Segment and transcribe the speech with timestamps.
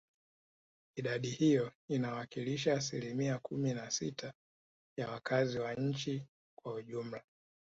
[0.95, 4.33] Idadi hiyo inayowakilisha asilimia kumi na sita
[4.97, 6.23] ya wakazi wa nchi
[6.57, 7.23] kwa ujumla